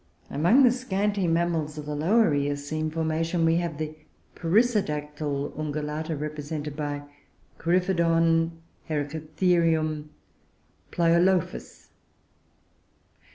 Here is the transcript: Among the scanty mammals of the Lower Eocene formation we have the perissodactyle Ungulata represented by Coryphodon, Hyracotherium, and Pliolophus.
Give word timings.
Among 0.31 0.63
the 0.63 0.71
scanty 0.71 1.27
mammals 1.27 1.77
of 1.77 1.85
the 1.85 1.93
Lower 1.93 2.33
Eocene 2.33 2.89
formation 2.89 3.45
we 3.45 3.57
have 3.57 3.77
the 3.77 3.95
perissodactyle 4.33 5.51
Ungulata 5.55 6.15
represented 6.19 6.75
by 6.75 7.03
Coryphodon, 7.59 8.49
Hyracotherium, 8.89 9.77
and 9.85 10.09
Pliolophus. 10.91 11.89